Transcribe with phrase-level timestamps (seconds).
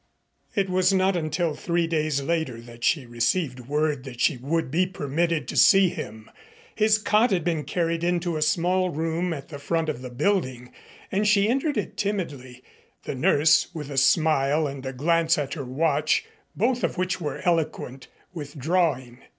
[0.55, 4.87] It was not until three days later that she received word that she would be
[4.87, 6.27] permitted to see him.
[6.73, 10.73] His cot had been carried into a small room at the front of the building,
[11.11, 12.63] and she entered it timidly,
[13.03, 16.25] the nurse, with a smile and a glance at her watch,
[16.55, 19.19] both of which were eloquent, withdrawing.